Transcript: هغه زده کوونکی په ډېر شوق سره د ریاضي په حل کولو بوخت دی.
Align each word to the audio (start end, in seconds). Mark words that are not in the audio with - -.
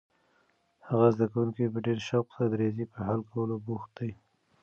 هغه 0.87 1.07
زده 1.15 1.25
کوونکی 1.31 1.71
په 1.73 1.79
ډېر 1.85 1.99
شوق 2.09 2.25
سره 2.35 2.45
د 2.49 2.53
ریاضي 2.61 2.85
په 2.93 2.99
حل 3.07 3.21
کولو 3.31 3.55
بوخت 3.65 3.91
دی. 3.99 4.11